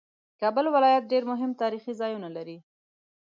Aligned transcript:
کابل 0.41 0.65
ولایت 0.75 1.03
ډېر 1.11 1.23
مهم 1.31 1.51
تاریخي 1.61 1.93
ځایونه 2.01 2.29
لري 2.37 2.57